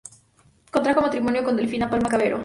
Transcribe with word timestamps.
Contrajo 0.71 0.99
matrimonio 0.99 1.43
con 1.43 1.55
"Delfina 1.55 1.87
Palma 1.87 2.09
Cavero". 2.09 2.39